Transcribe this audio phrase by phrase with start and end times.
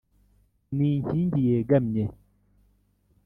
[0.75, 2.03] ni inkingi yegamye